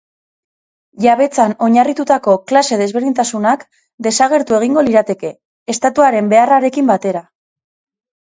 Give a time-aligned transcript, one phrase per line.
[1.03, 3.65] Jabetzan oinarritutako klase-desberdintasunak
[4.07, 5.31] desagertu egingo lirateke,
[5.77, 7.23] estatuaren beharrarekin batera.